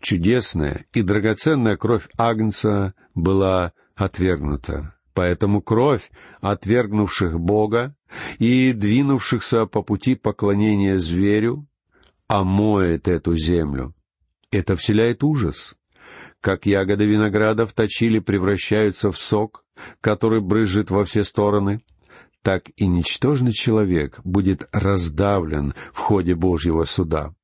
Чудесная 0.00 0.84
и 0.92 1.02
драгоценная 1.02 1.76
кровь 1.76 2.08
Агнца 2.16 2.94
была 3.14 3.72
отвергнута. 3.96 4.94
Поэтому 5.14 5.62
кровь 5.62 6.10
отвергнувших 6.40 7.38
Бога 7.38 7.96
и 8.38 8.72
двинувшихся 8.72 9.66
по 9.66 9.82
пути 9.82 10.14
поклонения 10.14 10.98
зверю 10.98 11.66
омоет 12.28 13.08
эту 13.08 13.36
землю. 13.36 13.94
Это 14.50 14.76
вселяет 14.76 15.24
ужас. 15.24 15.74
Как 16.40 16.66
ягоды 16.66 17.06
винограда 17.06 17.66
в 17.66 17.72
точиле 17.72 18.20
превращаются 18.20 19.10
в 19.10 19.18
сок, 19.18 19.64
который 20.00 20.40
брызжет 20.40 20.90
во 20.90 21.04
все 21.04 21.24
стороны, 21.24 21.82
так 22.42 22.64
и 22.76 22.86
ничтожный 22.86 23.52
человек 23.52 24.20
будет 24.22 24.68
раздавлен 24.70 25.74
в 25.92 25.98
ходе 25.98 26.34
Божьего 26.34 26.84
суда. 26.84 27.34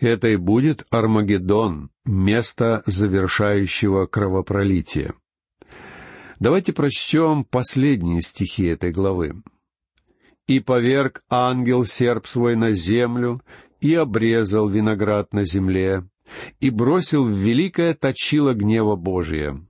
Это 0.00 0.28
и 0.28 0.36
будет 0.36 0.84
Армагеддон, 0.90 1.90
место 2.04 2.82
завершающего 2.84 4.06
кровопролития. 4.06 5.14
Давайте 6.40 6.72
прочтем 6.72 7.44
последние 7.44 8.20
стихи 8.20 8.66
этой 8.66 8.90
главы. 8.90 9.42
«И 10.46 10.60
поверг 10.60 11.22
ангел 11.30 11.84
серп 11.84 12.26
свой 12.26 12.56
на 12.56 12.72
землю, 12.72 13.40
и 13.84 13.92
обрезал 13.92 14.66
виноград 14.66 15.34
на 15.34 15.44
земле, 15.44 16.08
и 16.58 16.70
бросил 16.70 17.24
в 17.24 17.30
великое 17.30 17.92
точило 17.92 18.54
гнева 18.54 18.96
Божия, 18.96 19.60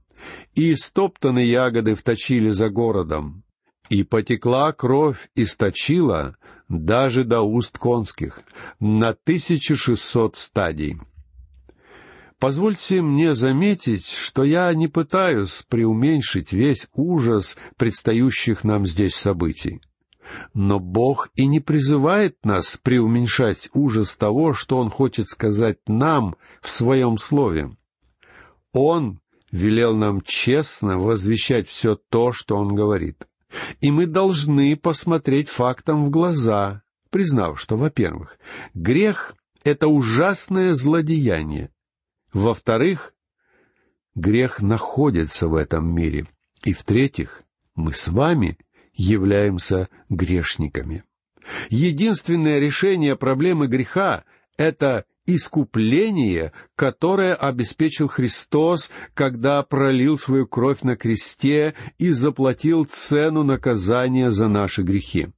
и 0.54 0.72
истоптаны 0.72 1.40
ягоды 1.40 1.96
вточили 1.96 2.50
за 2.50 2.70
городом, 2.70 3.42
и 3.90 4.04
потекла 4.04 4.72
кровь 4.72 5.28
из 5.34 5.56
точила 5.56 6.36
даже 6.68 7.24
до 7.24 7.42
уст 7.42 7.76
конских, 7.76 8.42
на 8.78 9.14
тысячу 9.14 9.76
шестьсот 9.76 10.36
стадий». 10.36 10.96
Позвольте 12.38 13.00
мне 13.00 13.34
заметить, 13.34 14.06
что 14.06 14.44
я 14.44 14.72
не 14.74 14.86
пытаюсь 14.86 15.64
преуменьшить 15.68 16.52
весь 16.52 16.88
ужас 16.94 17.56
предстающих 17.78 18.64
нам 18.64 18.86
здесь 18.86 19.14
событий. 19.14 19.80
Но 20.52 20.78
Бог 20.78 21.30
и 21.34 21.46
не 21.46 21.60
призывает 21.60 22.36
нас 22.44 22.78
преуменьшать 22.82 23.68
ужас 23.74 24.16
того, 24.16 24.52
что 24.52 24.78
Он 24.78 24.90
хочет 24.90 25.28
сказать 25.28 25.78
нам 25.86 26.36
в 26.60 26.70
Своем 26.70 27.18
Слове. 27.18 27.76
Он 28.72 29.20
велел 29.50 29.94
нам 29.94 30.20
честно 30.20 30.98
возвещать 30.98 31.68
все 31.68 31.96
то, 31.96 32.32
что 32.32 32.56
Он 32.56 32.74
говорит. 32.74 33.26
И 33.80 33.90
мы 33.90 34.06
должны 34.06 34.76
посмотреть 34.76 35.48
фактам 35.48 36.02
в 36.02 36.10
глаза, 36.10 36.82
признав, 37.10 37.60
что, 37.60 37.76
во-первых, 37.76 38.36
грех— 38.74 39.36
это 39.64 39.86
ужасное 39.86 40.74
злодеяние, 40.74 41.70
во-вторых, 42.32 43.14
грех 44.16 44.60
находится 44.60 45.46
в 45.46 45.54
этом 45.54 45.94
мире. 45.94 46.26
И 46.64 46.72
в-третьих, 46.72 47.42
мы 47.76 47.92
с 47.92 48.08
вами 48.08 48.58
являемся 48.94 49.88
грешниками. 50.08 51.04
Единственное 51.68 52.58
решение 52.58 53.16
проблемы 53.16 53.66
греха— 53.66 54.24
это 54.56 55.04
искупление, 55.26 56.52
которое 56.76 57.34
обеспечил 57.34 58.08
Христос, 58.08 58.90
когда 59.14 59.62
пролил 59.62 60.18
свою 60.18 60.46
кровь 60.46 60.82
на 60.82 60.96
кресте 60.96 61.74
и 61.98 62.10
заплатил 62.10 62.84
цену 62.84 63.42
наказания 63.42 64.30
за 64.30 64.48
наши 64.48 64.82
грехи. 64.82 65.28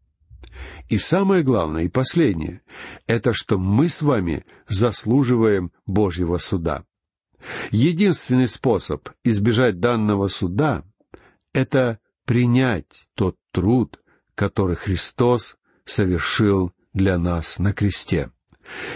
И 0.89 0.99
самое 0.99 1.43
главное 1.43 1.85
и 1.85 1.89
последнее— 1.89 2.63
это 3.07 3.33
что 3.33 3.59
мы 3.59 3.89
с 3.89 4.03
вами 4.03 4.45
заслуживаем 4.69 5.73
Божьего 5.87 6.39
суда. 6.39 6.85
Единственный 7.71 8.49
способ 8.49 9.09
избежать 9.25 9.79
данного 9.79 10.29
суда— 10.29 10.85
это 11.53 12.01
принять 12.27 13.09
тот 13.15 13.37
труд, 13.53 13.99
который 14.35 14.77
Христос 14.77 15.57
совершил 15.87 16.73
для 16.93 17.17
нас 17.19 17.59
на 17.59 17.73
кресте. 17.73 18.31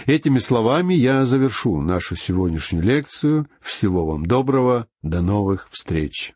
Этими 0.05 0.39
словами 0.39 0.93
я 0.93 1.25
завершу 1.25 1.81
нашу 1.81 2.15
сегодняшнюю 2.15 2.83
лекцию. 2.83 3.47
Всего 3.61 4.05
вам 4.05 4.25
доброго. 4.25 4.87
До 5.01 5.21
новых 5.21 5.69
встреч. 5.71 6.33